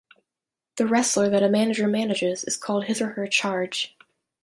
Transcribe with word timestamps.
The 0.77 0.87
wrestler 0.87 1.29
that 1.29 1.43
a 1.43 1.47
manager 1.47 1.87
manages 1.87 2.43
is 2.43 2.57
called 2.57 2.85
his 2.85 3.01
or 3.03 3.09
her 3.09 3.27
charge. 3.27 3.95